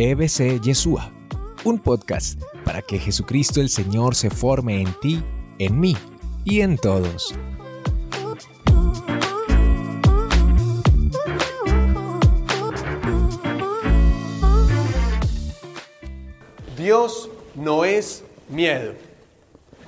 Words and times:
EBC 0.00 0.60
Yeshua, 0.60 1.10
un 1.64 1.80
podcast 1.80 2.40
para 2.64 2.82
que 2.82 3.00
Jesucristo 3.00 3.60
el 3.60 3.68
Señor 3.68 4.14
se 4.14 4.30
forme 4.30 4.80
en 4.80 4.94
ti, 5.00 5.24
en 5.58 5.80
mí 5.80 5.96
y 6.44 6.60
en 6.60 6.78
todos. 6.78 7.34
Dios 16.76 17.28
no 17.56 17.84
es 17.84 18.22
miedo. 18.48 18.92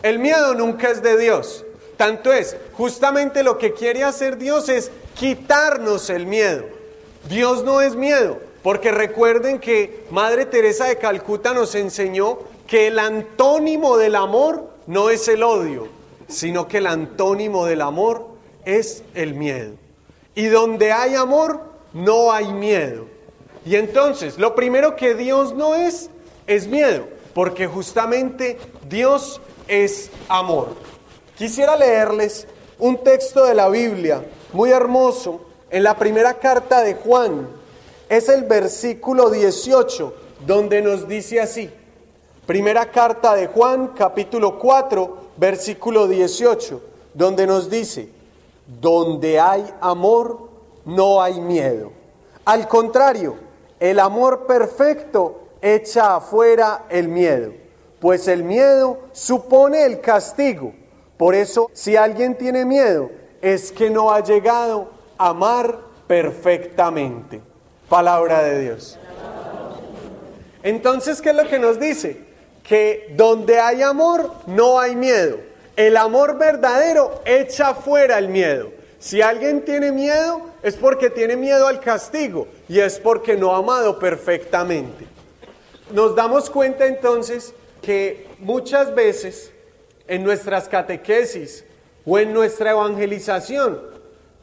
El 0.02 0.18
miedo 0.18 0.54
nunca 0.54 0.90
es 0.90 1.04
de 1.04 1.16
Dios. 1.18 1.64
Tanto 1.96 2.32
es, 2.32 2.56
justamente 2.72 3.44
lo 3.44 3.58
que 3.58 3.74
quiere 3.74 4.02
hacer 4.02 4.38
Dios 4.38 4.68
es 4.70 4.90
quitarnos 5.14 6.10
el 6.10 6.26
miedo. 6.26 6.64
Dios 7.28 7.62
no 7.62 7.80
es 7.80 7.94
miedo. 7.94 8.49
Porque 8.62 8.90
recuerden 8.90 9.58
que 9.58 10.04
Madre 10.10 10.46
Teresa 10.46 10.86
de 10.86 10.98
Calcuta 10.98 11.54
nos 11.54 11.74
enseñó 11.74 12.38
que 12.66 12.88
el 12.88 12.98
antónimo 12.98 13.96
del 13.96 14.14
amor 14.16 14.68
no 14.86 15.10
es 15.10 15.28
el 15.28 15.42
odio, 15.42 15.88
sino 16.28 16.68
que 16.68 16.78
el 16.78 16.86
antónimo 16.86 17.66
del 17.66 17.80
amor 17.80 18.28
es 18.64 19.02
el 19.14 19.34
miedo. 19.34 19.72
Y 20.34 20.46
donde 20.46 20.92
hay 20.92 21.14
amor, 21.14 21.60
no 21.92 22.32
hay 22.32 22.52
miedo. 22.52 23.06
Y 23.64 23.76
entonces, 23.76 24.38
lo 24.38 24.54
primero 24.54 24.96
que 24.96 25.14
Dios 25.14 25.54
no 25.54 25.74
es, 25.74 26.10
es 26.46 26.66
miedo, 26.66 27.06
porque 27.34 27.66
justamente 27.66 28.58
Dios 28.88 29.40
es 29.68 30.10
amor. 30.28 30.68
Quisiera 31.36 31.76
leerles 31.76 32.46
un 32.78 33.02
texto 33.02 33.44
de 33.44 33.54
la 33.54 33.68
Biblia 33.68 34.24
muy 34.52 34.70
hermoso 34.70 35.42
en 35.70 35.84
la 35.84 35.96
primera 35.96 36.34
carta 36.34 36.82
de 36.82 36.94
Juan, 36.94 37.48
es 38.10 38.28
el 38.28 38.42
versículo 38.42 39.30
18, 39.30 40.14
donde 40.44 40.82
nos 40.82 41.06
dice 41.06 41.40
así. 41.40 41.70
Primera 42.44 42.90
carta 42.90 43.36
de 43.36 43.46
Juan, 43.46 43.92
capítulo 43.96 44.58
4, 44.58 45.16
versículo 45.36 46.08
18, 46.08 46.82
donde 47.14 47.46
nos 47.46 47.70
dice, 47.70 48.08
donde 48.80 49.38
hay 49.38 49.64
amor, 49.80 50.48
no 50.84 51.22
hay 51.22 51.40
miedo. 51.40 51.92
Al 52.44 52.66
contrario, 52.66 53.36
el 53.78 54.00
amor 54.00 54.44
perfecto 54.44 55.42
echa 55.62 56.16
afuera 56.16 56.86
el 56.88 57.06
miedo, 57.06 57.52
pues 58.00 58.26
el 58.26 58.42
miedo 58.42 58.98
supone 59.12 59.84
el 59.84 60.00
castigo. 60.00 60.72
Por 61.16 61.36
eso, 61.36 61.70
si 61.72 61.94
alguien 61.94 62.36
tiene 62.36 62.64
miedo, 62.64 63.08
es 63.40 63.70
que 63.70 63.88
no 63.88 64.10
ha 64.10 64.18
llegado 64.18 64.88
a 65.16 65.28
amar 65.28 65.78
perfectamente. 66.08 67.49
Palabra 67.90 68.44
de 68.44 68.60
Dios. 68.60 68.96
Entonces, 70.62 71.20
¿qué 71.20 71.30
es 71.30 71.36
lo 71.36 71.48
que 71.48 71.58
nos 71.58 71.80
dice? 71.80 72.20
Que 72.62 73.12
donde 73.16 73.58
hay 73.58 73.82
amor, 73.82 74.30
no 74.46 74.78
hay 74.78 74.94
miedo. 74.94 75.38
El 75.74 75.96
amor 75.96 76.38
verdadero 76.38 77.20
echa 77.24 77.74
fuera 77.74 78.16
el 78.18 78.28
miedo. 78.28 78.70
Si 79.00 79.20
alguien 79.22 79.64
tiene 79.64 79.90
miedo, 79.90 80.40
es 80.62 80.76
porque 80.76 81.10
tiene 81.10 81.34
miedo 81.34 81.66
al 81.66 81.80
castigo 81.80 82.46
y 82.68 82.78
es 82.78 83.00
porque 83.00 83.36
no 83.36 83.56
ha 83.56 83.58
amado 83.58 83.98
perfectamente. 83.98 85.06
Nos 85.90 86.14
damos 86.14 86.48
cuenta 86.48 86.86
entonces 86.86 87.52
que 87.82 88.28
muchas 88.38 88.94
veces 88.94 89.50
en 90.06 90.22
nuestras 90.22 90.68
catequesis 90.68 91.64
o 92.06 92.20
en 92.20 92.32
nuestra 92.32 92.70
evangelización 92.70 93.80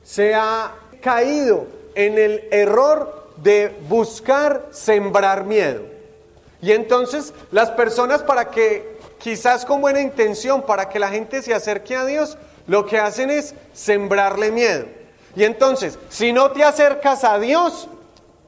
se 0.03 0.35
ha 0.35 0.75
caído 1.01 1.67
en 1.95 2.17
el 2.17 2.43
error 2.51 3.26
de 3.43 3.75
buscar 3.87 4.65
sembrar 4.71 5.43
miedo. 5.43 5.81
Y 6.61 6.71
entonces 6.71 7.33
las 7.51 7.71
personas 7.71 8.23
para 8.23 8.49
que, 8.49 8.97
quizás 9.19 9.65
con 9.65 9.81
buena 9.81 10.01
intención, 10.01 10.63
para 10.63 10.89
que 10.89 10.99
la 10.99 11.09
gente 11.09 11.41
se 11.41 11.53
acerque 11.53 11.95
a 11.95 12.05
Dios, 12.05 12.37
lo 12.65 12.85
que 12.85 12.99
hacen 12.99 13.29
es 13.29 13.53
sembrarle 13.73 14.51
miedo. 14.51 14.85
Y 15.35 15.43
entonces, 15.43 15.99
si 16.09 16.33
no 16.33 16.51
te 16.51 16.63
acercas 16.63 17.23
a 17.23 17.39
Dios, 17.39 17.87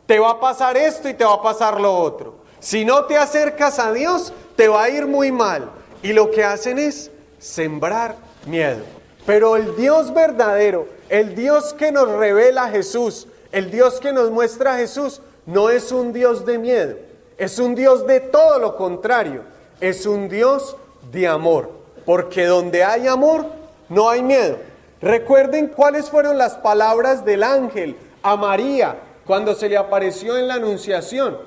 te 0.06 0.18
va 0.18 0.32
a 0.32 0.40
pasar 0.40 0.76
esto 0.76 1.08
y 1.08 1.14
te 1.14 1.24
va 1.24 1.36
a 1.36 1.42
pasar 1.42 1.80
lo 1.80 1.96
otro. 1.96 2.40
Si 2.60 2.84
no 2.84 3.06
te 3.06 3.16
acercas 3.16 3.80
a 3.80 3.94
Dios, 3.94 4.34
te 4.56 4.68
va 4.68 4.84
a 4.84 4.90
ir 4.90 5.06
muy 5.06 5.32
mal. 5.32 5.70
Y 6.02 6.14
lo 6.14 6.32
que 6.32 6.44
hacen 6.44 6.80
es 6.80 7.12
sembrar 7.38 8.16
miedo. 8.46 8.84
Pero 9.26 9.56
el 9.56 9.76
Dios 9.76 10.14
verdadero, 10.14 10.88
el 11.10 11.36
Dios 11.36 11.74
que 11.74 11.92
nos 11.92 12.10
revela 12.10 12.70
Jesús, 12.70 13.28
el 13.52 13.72
Dios 13.72 14.00
que 14.00 14.12
nos 14.12 14.32
muestra 14.32 14.78
Jesús 14.78 15.22
no 15.46 15.70
es 15.70 15.92
un 15.92 16.14
Dios 16.14 16.46
de 16.46 16.58
miedo, 16.58 16.96
es 17.38 17.60
un 17.60 17.76
Dios 17.76 18.06
de 18.06 18.20
todo 18.20 18.60
lo 18.60 18.76
contrario, 18.76 19.44
es 19.82 20.06
un 20.06 20.30
Dios 20.30 20.76
de 21.12 21.28
amor, 21.28 21.72
porque 22.06 22.46
donde 22.46 22.84
hay 22.84 23.08
amor 23.08 23.46
no 23.90 24.10
hay 24.10 24.22
miedo. 24.22 24.58
Recuerden 25.02 25.68
cuáles 25.68 26.10
fueron 26.10 26.38
las 26.38 26.56
palabras 26.56 27.24
del 27.26 27.44
ángel 27.44 27.96
a 28.22 28.36
María 28.36 28.98
cuando 29.26 29.56
se 29.56 29.70
le 29.70 29.78
apareció 29.78 30.38
en 30.38 30.48
la 30.48 30.56
anunciación. 30.56 31.38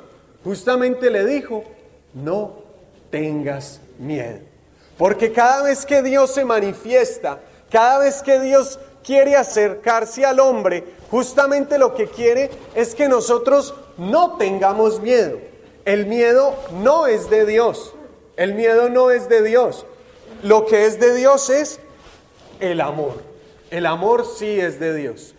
Justamente 0.43 1.11
le 1.11 1.25
dijo, 1.27 1.65
no 2.15 2.63
tengas 3.11 3.81
miedo. 3.99 4.41
Porque 4.97 5.33
cada 5.33 5.63
vez 5.63 5.85
que 5.85 6.03
Dios 6.03 6.33
se 6.33 6.45
manifiesta, 6.45 7.41
cada 7.71 7.99
vez 7.99 8.23
que 8.23 8.41
Dios 8.41 8.79
quiere 9.05 9.37
acercarse 9.37 10.25
al 10.25 10.41
hombre, 10.41 10.85
justamente 11.11 11.79
lo 11.79 11.95
que 11.95 12.07
quiere 12.07 12.51
es 12.75 12.95
que 12.95 13.09
nosotros 13.09 13.75
no 13.99 14.37
tengamos 14.37 15.01
miedo. 15.01 15.39
El 15.85 16.07
miedo 16.07 16.55
no 16.83 17.07
es 17.07 17.29
de 17.29 17.45
Dios. 17.45 17.95
El 18.37 18.55
miedo 18.55 18.89
no 18.89 19.11
es 19.11 19.29
de 19.29 19.43
Dios. 19.43 19.85
Lo 20.43 20.67
que 20.67 20.87
es 20.87 20.99
de 20.99 21.15
Dios 21.15 21.51
es 21.51 21.81
el 22.61 22.81
amor. 22.81 23.15
El 23.71 23.87
amor 23.87 24.25
sí 24.27 24.61
es 24.61 24.79
de 24.79 24.95
Dios. 24.95 25.35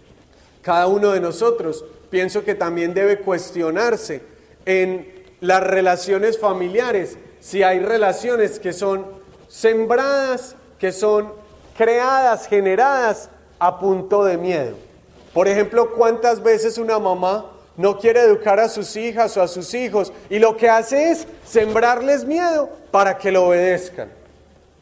Cada 0.62 0.88
uno 0.88 1.12
de 1.12 1.20
nosotros 1.20 1.86
pienso 2.10 2.44
que 2.44 2.56
también 2.56 2.94
debe 2.94 3.20
cuestionarse 3.20 4.22
en 4.66 5.26
las 5.42 5.62
relaciones 5.62 6.40
familiares, 6.40 7.18
si 7.42 7.64
hay 7.64 7.80
relaciones 7.80 8.60
que 8.60 8.72
son 8.72 9.06
sembradas, 9.50 10.56
que 10.80 10.94
son 10.94 11.34
creadas, 11.78 12.48
generadas 12.48 13.30
a 13.66 13.80
punto 13.80 14.26
de 14.26 14.38
miedo. 14.38 14.76
Por 15.34 15.48
ejemplo, 15.48 15.94
¿cuántas 15.94 16.44
veces 16.44 16.78
una 16.78 17.00
mamá 17.00 17.46
no 17.78 17.98
quiere 17.98 18.20
educar 18.20 18.60
a 18.60 18.68
sus 18.68 18.96
hijas 18.98 19.38
o 19.38 19.42
a 19.42 19.48
sus 19.48 19.74
hijos 19.74 20.12
y 20.30 20.38
lo 20.38 20.58
que 20.58 20.70
hace 20.70 21.12
es 21.12 21.26
sembrarles 21.46 22.26
miedo 22.26 22.70
para 22.92 23.18
que 23.18 23.32
lo 23.32 23.48
obedezcan? 23.48 24.10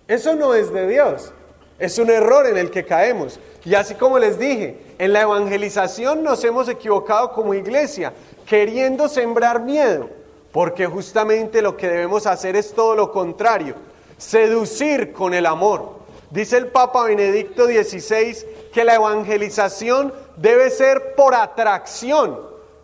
Eso 0.07 0.33
no 0.33 0.55
es 0.55 0.73
de 0.73 0.87
Dios. 0.87 1.31
Es 1.77 1.99
un 1.99 2.09
error 2.09 2.47
en 2.47 2.57
el 2.57 2.71
que 2.71 2.83
caemos. 2.83 3.39
Y 3.63 3.75
así 3.75 3.93
como 3.93 4.17
les 4.17 4.39
dije, 4.39 4.79
en 4.97 5.13
la 5.13 5.21
evangelización 5.21 6.23
nos 6.23 6.43
hemos 6.43 6.67
equivocado 6.67 7.33
como 7.33 7.53
iglesia, 7.53 8.13
queriendo 8.47 9.07
sembrar 9.07 9.61
miedo, 9.61 10.09
porque 10.51 10.87
justamente 10.87 11.61
lo 11.61 11.77
que 11.77 11.87
debemos 11.87 12.25
hacer 12.25 12.55
es 12.55 12.73
todo 12.73 12.95
lo 12.95 13.11
contrario, 13.11 13.75
seducir 14.17 15.13
con 15.13 15.35
el 15.35 15.45
amor. 15.45 16.00
Dice 16.31 16.57
el 16.57 16.67
Papa 16.67 17.03
Benedicto 17.03 17.65
XVI 17.65 18.37
que 18.73 18.85
la 18.85 18.95
evangelización 18.95 20.13
debe 20.37 20.69
ser 20.69 21.13
por 21.15 21.35
atracción, 21.35 22.39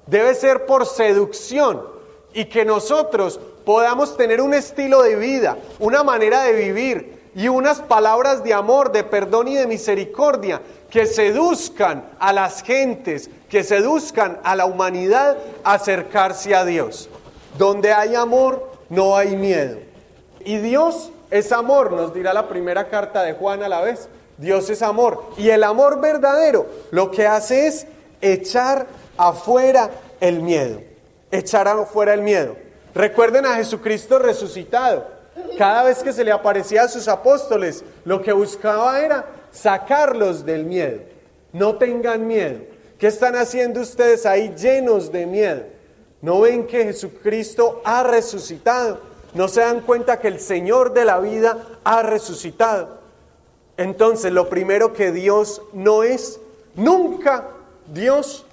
debe 0.05 0.35
ser 0.35 0.65
por 0.65 0.85
seducción 0.85 1.81
y 2.33 2.45
que 2.45 2.65
nosotros 2.65 3.39
podamos 3.65 4.17
tener 4.17 4.41
un 4.41 4.53
estilo 4.53 5.01
de 5.01 5.15
vida, 5.15 5.57
una 5.79 6.03
manera 6.03 6.43
de 6.43 6.53
vivir 6.53 7.17
y 7.35 7.47
unas 7.47 7.79
palabras 7.79 8.43
de 8.43 8.53
amor, 8.53 8.91
de 8.91 9.05
perdón 9.05 9.47
y 9.47 9.55
de 9.55 9.65
misericordia 9.65 10.61
que 10.89 11.05
seduzcan 11.05 12.09
a 12.19 12.33
las 12.33 12.63
gentes, 12.63 13.29
que 13.49 13.63
seduzcan 13.63 14.39
a 14.43 14.57
la 14.57 14.65
humanidad 14.65 15.37
a 15.63 15.73
acercarse 15.73 16.53
a 16.53 16.65
Dios. 16.65 17.09
Donde 17.57 17.93
hay 17.93 18.15
amor, 18.15 18.71
no 18.89 19.15
hay 19.15 19.37
miedo. 19.37 19.77
Y 20.43 20.57
Dios 20.57 21.11
es 21.29 21.51
amor, 21.51 21.91
nos 21.91 22.13
dirá 22.13 22.33
la 22.33 22.47
primera 22.47 22.89
carta 22.89 23.23
de 23.23 23.33
Juan 23.33 23.63
a 23.63 23.69
la 23.69 23.81
vez. 23.81 24.07
Dios 24.37 24.69
es 24.69 24.81
amor. 24.81 25.23
Y 25.37 25.49
el 25.49 25.63
amor 25.63 25.99
verdadero 25.99 26.67
lo 26.91 27.11
que 27.11 27.25
hace 27.27 27.67
es 27.67 27.87
echar 28.21 28.87
afuera 29.17 29.89
el 30.19 30.41
miedo. 30.41 30.81
Echar 31.31 31.67
afuera 31.67 32.13
el 32.13 32.21
miedo. 32.21 32.55
Recuerden 32.93 33.45
a 33.45 33.55
Jesucristo 33.55 34.19
resucitado. 34.19 35.05
Cada 35.57 35.83
vez 35.83 36.01
que 36.01 36.13
se 36.13 36.23
le 36.23 36.31
aparecía 36.31 36.83
a 36.83 36.87
sus 36.87 37.07
apóstoles, 37.07 37.83
lo 38.05 38.21
que 38.21 38.31
buscaba 38.31 38.99
era 39.01 39.25
sacarlos 39.51 40.45
del 40.45 40.65
miedo. 40.65 41.01
No 41.51 41.75
tengan 41.75 42.25
miedo. 42.25 42.59
¿Qué 42.97 43.07
están 43.07 43.35
haciendo 43.35 43.81
ustedes 43.81 44.25
ahí 44.25 44.53
llenos 44.55 45.11
de 45.11 45.25
miedo? 45.25 45.63
¿No 46.21 46.41
ven 46.41 46.65
que 46.65 46.85
Jesucristo 46.85 47.81
ha 47.85 48.03
resucitado? 48.03 48.99
¿No 49.37 49.47
se 49.47 49.61
dan 49.61 49.81
cuenta 49.81 50.19
que 50.19 50.29
el 50.29 50.39
Señor 50.39 50.93
de 50.93 51.05
la 51.05 51.19
vida 51.19 51.63
ha 51.83 52.01
resucitado? 52.01 52.97
Entonces, 53.77 54.31
lo 54.31 54.49
primero 54.49 54.93
que 54.93 55.11
Dios 55.11 55.61
no 55.73 56.01
es, 56.01 56.39
nunca 56.73 57.49
Dios 57.85 58.47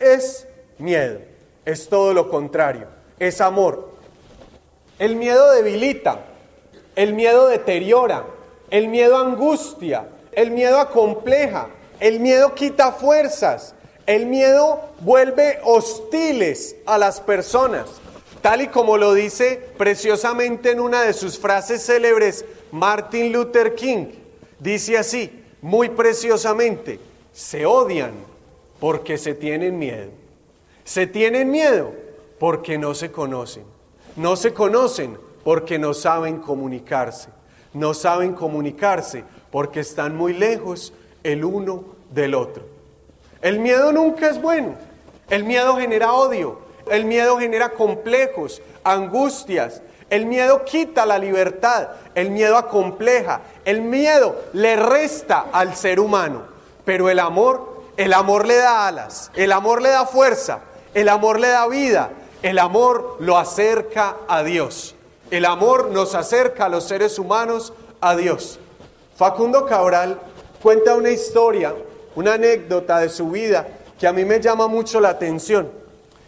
es 0.00 0.48
miedo. 0.76 1.20
Es 1.64 1.88
todo 1.88 2.12
lo 2.12 2.28
contrario. 2.28 2.88
es 3.20 3.40
amor. 3.40 3.90
El 4.98 5.14
miedo 5.14 5.52
debilita, 5.52 6.24
el 6.96 7.14
miedo 7.14 7.46
deteriora, 7.46 8.24
el 8.70 8.88
miedo 8.88 9.18
angustia, 9.18 10.08
el 10.32 10.50
miedo 10.50 10.80
acompleja, 10.80 11.68
el 12.00 12.18
miedo 12.18 12.56
quita 12.56 12.90
fuerzas, 12.90 13.76
el 14.06 14.26
miedo 14.26 14.80
vuelve 14.98 15.60
hostiles 15.62 16.74
a 16.86 16.98
las 16.98 17.20
personas, 17.20 17.86
tal 18.44 18.60
y 18.60 18.66
como 18.66 18.98
lo 18.98 19.14
dice 19.14 19.58
preciosamente 19.78 20.70
en 20.70 20.78
una 20.78 21.00
de 21.00 21.14
sus 21.14 21.38
frases 21.38 21.82
célebres 21.86 22.44
Martin 22.72 23.32
Luther 23.32 23.74
King. 23.74 24.08
Dice 24.58 24.98
así, 24.98 25.42
muy 25.62 25.88
preciosamente, 25.88 27.00
se 27.32 27.64
odian 27.64 28.12
porque 28.78 29.16
se 29.16 29.32
tienen 29.32 29.78
miedo. 29.78 30.10
Se 30.84 31.06
tienen 31.06 31.50
miedo 31.50 31.94
porque 32.38 32.76
no 32.76 32.94
se 32.94 33.10
conocen. 33.10 33.64
No 34.14 34.36
se 34.36 34.52
conocen 34.52 35.16
porque 35.42 35.78
no 35.78 35.94
saben 35.94 36.36
comunicarse. 36.36 37.30
No 37.72 37.94
saben 37.94 38.34
comunicarse 38.34 39.24
porque 39.50 39.80
están 39.80 40.18
muy 40.18 40.34
lejos 40.34 40.92
el 41.22 41.46
uno 41.46 41.82
del 42.10 42.34
otro. 42.34 42.66
El 43.40 43.58
miedo 43.58 43.90
nunca 43.90 44.28
es 44.28 44.38
bueno. 44.38 44.74
El 45.30 45.44
miedo 45.44 45.76
genera 45.78 46.12
odio. 46.12 46.63
El 46.88 47.04
miedo 47.04 47.38
genera 47.38 47.70
complejos, 47.70 48.62
angustias. 48.82 49.82
El 50.10 50.26
miedo 50.26 50.64
quita 50.64 51.06
la 51.06 51.18
libertad. 51.18 51.88
El 52.14 52.30
miedo 52.30 52.56
acompleja. 52.56 53.40
El 53.64 53.82
miedo 53.82 54.42
le 54.52 54.76
resta 54.76 55.46
al 55.52 55.74
ser 55.76 56.00
humano. 56.00 56.42
Pero 56.84 57.08
el 57.08 57.18
amor, 57.18 57.82
el 57.96 58.12
amor 58.12 58.46
le 58.46 58.56
da 58.56 58.86
alas. 58.86 59.30
El 59.34 59.52
amor 59.52 59.82
le 59.82 59.88
da 59.88 60.06
fuerza. 60.06 60.60
El 60.92 61.08
amor 61.08 61.40
le 61.40 61.48
da 61.48 61.66
vida. 61.66 62.10
El 62.42 62.58
amor 62.58 63.16
lo 63.20 63.38
acerca 63.38 64.16
a 64.28 64.42
Dios. 64.42 64.94
El 65.30 65.46
amor 65.46 65.90
nos 65.90 66.14
acerca 66.14 66.66
a 66.66 66.68
los 66.68 66.84
seres 66.84 67.18
humanos 67.18 67.72
a 68.00 68.14
Dios. 68.14 68.58
Facundo 69.16 69.64
Cabral 69.64 70.20
cuenta 70.62 70.94
una 70.94 71.10
historia, 71.10 71.74
una 72.14 72.34
anécdota 72.34 72.98
de 72.98 73.08
su 73.08 73.30
vida 73.30 73.66
que 73.98 74.06
a 74.06 74.12
mí 74.12 74.24
me 74.24 74.40
llama 74.40 74.66
mucho 74.66 75.00
la 75.00 75.08
atención. 75.08 75.83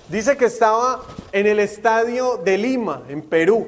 Dice 0.09 0.37
que 0.37 0.45
estaba 0.45 1.03
en 1.33 1.49
el 1.49 1.59
estadio 1.59 2.37
de 2.37 2.57
Lima, 2.57 3.03
en 3.09 3.23
Perú, 3.23 3.67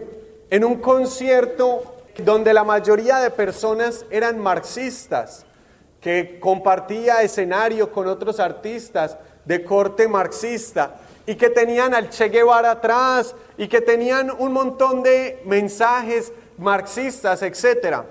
en 0.50 0.64
un 0.64 0.76
concierto 0.76 1.96
donde 2.19 2.55
la 2.55 2.62
mayoría 2.62 3.19
de 3.19 3.31
personas 3.31 4.06
eran 4.08 4.38
marxistas, 4.38 5.44
que 6.00 6.38
compartía 6.38 7.23
escenario 7.23 7.90
con 7.90 8.06
otros 8.06 8.38
artistas 8.38 9.19
de 9.44 9.64
corte 9.64 10.06
marxista 10.06 10.94
y 11.26 11.35
que 11.35 11.50
tenían 11.50 11.93
al 11.93 12.08
Che 12.08 12.29
Guevara 12.29 12.70
atrás 12.70 13.34
y 13.56 13.67
que 13.67 13.81
tenían 13.81 14.31
un 14.31 14.52
montón 14.52 15.02
de 15.02 15.43
mensajes 15.44 16.32
marxistas, 16.56 17.43
etc. 17.43 18.02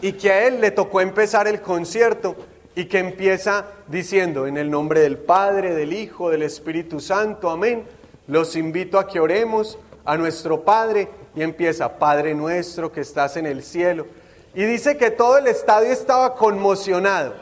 Y 0.00 0.12
que 0.12 0.30
a 0.30 0.46
él 0.46 0.60
le 0.60 0.70
tocó 0.70 1.00
empezar 1.00 1.48
el 1.48 1.60
concierto 1.60 2.36
y 2.74 2.86
que 2.86 2.98
empieza 2.98 3.66
diciendo, 3.88 4.46
en 4.46 4.56
el 4.56 4.70
nombre 4.70 5.00
del 5.00 5.18
Padre, 5.18 5.74
del 5.74 5.92
Hijo, 5.92 6.30
del 6.30 6.42
Espíritu 6.42 7.00
Santo, 7.00 7.50
amén. 7.50 7.84
Los 8.26 8.56
invito 8.56 8.98
a 8.98 9.06
que 9.06 9.20
oremos 9.20 9.78
a 10.04 10.16
nuestro 10.16 10.62
Padre 10.62 11.08
y 11.36 11.42
empieza, 11.42 11.98
Padre 11.98 12.34
nuestro 12.34 12.90
que 12.90 13.00
estás 13.00 13.36
en 13.36 13.46
el 13.46 13.62
cielo. 13.62 14.06
Y 14.54 14.64
dice 14.64 14.96
que 14.96 15.10
todo 15.10 15.38
el 15.38 15.46
estadio 15.46 15.92
estaba 15.92 16.34
conmocionado, 16.34 17.34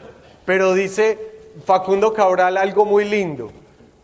pero 0.45 0.73
dice 0.73 1.17
Facundo 1.65 2.13
Cabral 2.13 2.57
algo 2.57 2.85
muy 2.85 3.05
lindo 3.05 3.51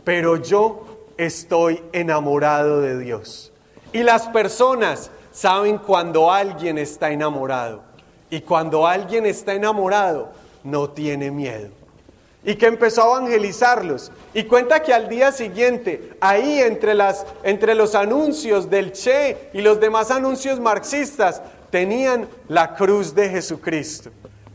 pero 0.09 0.37
yo 0.37 0.85
estoy 1.17 1.83
enamorado 1.91 2.81
de 2.81 2.97
Dios. 2.97 3.51
Y 3.93 4.01
las 4.01 4.27
personas 4.29 5.11
saben 5.31 5.77
cuando 5.77 6.31
alguien 6.31 6.79
está 6.79 7.11
enamorado. 7.11 7.83
Y 8.31 8.41
cuando 8.41 8.87
alguien 8.87 9.27
está 9.27 9.53
enamorado, 9.53 10.31
no 10.63 10.89
tiene 10.89 11.31
miedo. 11.31 11.69
Y 12.43 12.55
que 12.55 12.67
empezó 12.67 13.03
a 13.03 13.17
evangelizarlos. 13.17 14.11
Y 14.33 14.43
cuenta 14.43 14.81
que 14.81 14.93
al 14.93 15.09
día 15.09 15.31
siguiente, 15.31 16.13
ahí 16.21 16.59
entre, 16.59 16.93
las, 16.93 17.25
entre 17.43 17.75
los 17.75 17.95
anuncios 17.95 18.69
del 18.69 18.93
Che 18.93 19.49
y 19.53 19.61
los 19.61 19.79
demás 19.79 20.09
anuncios 20.09 20.59
marxistas, 20.59 21.41
tenían 21.69 22.27
la 22.47 22.75
cruz 22.75 23.13
de 23.13 23.29
Jesucristo. 23.29 24.11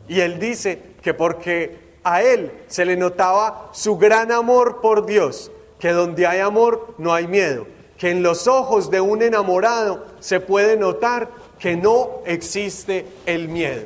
Y 0.09 0.21
él 0.21 0.39
dice 0.39 0.81
que 1.03 1.15
porque 1.15 1.85
a 2.03 2.23
él 2.23 2.53
se 2.67 2.85
le 2.85 2.97
notaba 2.97 3.71
su 3.73 3.97
gran 3.97 4.31
amor 4.31 4.81
por 4.81 5.07
Dios, 5.07 5.51
que 5.79 5.93
donde 5.93 6.27
hay 6.27 6.41
amor 6.41 6.95
no 6.99 7.13
hay 7.13 7.27
miedo, 7.27 7.67
que 7.99 8.11
en 8.11 8.23
los 8.23 8.47
ojos 8.47 8.91
de 8.91 9.01
un 9.01 9.23
enamorado 9.23 10.05
se 10.21 10.41
puede 10.41 10.77
notar 10.77 11.29
que 11.59 11.77
no 11.77 12.21
existe 12.27 13.07
el 13.27 13.49
miedo. 13.49 13.85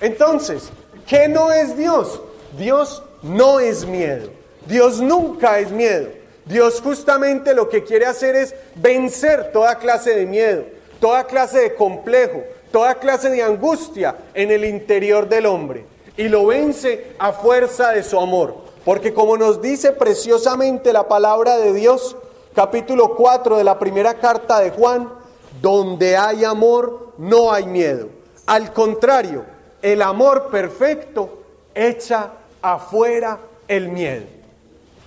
Entonces, 0.00 0.70
¿qué 1.06 1.28
no 1.28 1.52
es 1.52 1.76
Dios? 1.76 2.20
Dios 2.58 3.02
no 3.22 3.60
es 3.60 3.86
miedo. 3.86 4.30
Dios 4.66 5.00
nunca 5.00 5.58
es 5.58 5.70
miedo. 5.70 6.08
Dios 6.44 6.80
justamente 6.80 7.54
lo 7.54 7.68
que 7.68 7.84
quiere 7.84 8.06
hacer 8.06 8.36
es 8.36 8.54
vencer 8.76 9.50
toda 9.52 9.78
clase 9.78 10.14
de 10.14 10.26
miedo, 10.26 10.64
toda 11.00 11.24
clase 11.24 11.58
de 11.58 11.74
complejo, 11.74 12.44
toda 12.70 12.94
clase 12.94 13.30
de 13.30 13.42
angustia 13.42 14.16
en 14.32 14.50
el 14.50 14.64
interior 14.64 15.28
del 15.28 15.46
hombre 15.46 15.84
y 16.16 16.28
lo 16.28 16.46
vence 16.46 17.12
a 17.18 17.32
fuerza 17.32 17.90
de 17.90 18.02
su 18.02 18.18
amor. 18.18 18.56
Porque 18.84 19.12
como 19.12 19.36
nos 19.36 19.60
dice 19.60 19.92
preciosamente 19.92 20.92
la 20.92 21.08
palabra 21.08 21.58
de 21.58 21.72
Dios, 21.72 22.16
capítulo 22.54 23.16
4 23.16 23.58
de 23.58 23.64
la 23.64 23.78
primera 23.78 24.14
carta 24.14 24.60
de 24.60 24.70
Juan, 24.70 25.12
donde 25.60 26.16
hay 26.16 26.44
amor 26.44 27.12
no 27.18 27.52
hay 27.52 27.66
miedo. 27.66 28.08
Al 28.46 28.72
contrario, 28.72 29.44
el 29.82 30.02
amor 30.02 30.50
perfecto 30.50 31.42
echa 31.74 32.32
afuera 32.62 33.38
el 33.68 33.88
miedo. 33.88 34.26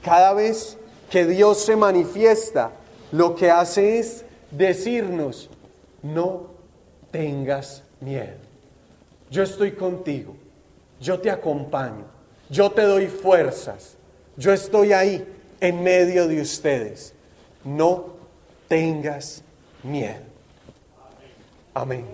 Cada 0.03 0.33
vez 0.33 0.77
que 1.09 1.25
Dios 1.25 1.63
se 1.63 1.75
manifiesta, 1.75 2.71
lo 3.11 3.35
que 3.35 3.49
hace 3.51 3.99
es 3.99 4.25
decirnos, 4.51 5.49
no 6.01 6.47
tengas 7.11 7.83
miedo. 7.99 8.37
Yo 9.29 9.43
estoy 9.43 9.73
contigo 9.73 10.35
yo 10.99 11.19
te 11.19 11.31
acompaño, 11.31 12.05
yo 12.49 12.69
te 12.71 12.81
doy 12.81 13.07
fuerzas, 13.07 13.95
yo 14.35 14.51
estoy 14.51 14.93
ahí 14.93 15.25
en 15.61 15.81
medio 15.81 16.27
de 16.27 16.41
ustedes. 16.41 17.13
No 17.63 18.05
tengas 18.67 19.43
miedo. 19.83 20.23
Amén. 21.73 22.05